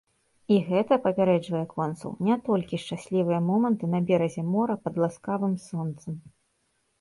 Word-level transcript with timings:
І 0.53 0.55
гэта, 0.69 0.95
папярэджвае 1.01 1.61
консул, 1.73 2.15
не 2.29 2.37
толькі 2.47 2.79
шчаслівыя 2.85 3.39
моманты 3.51 3.91
на 3.93 3.99
беразе 4.09 4.47
мора 4.55 4.75
пад 4.89 4.99
ласкавым 5.05 5.53
сонцам. 5.69 6.19